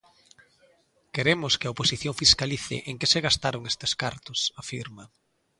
[1.15, 5.03] Queremos que a oposición fiscalice en que se gastaron estes cartos, afirma.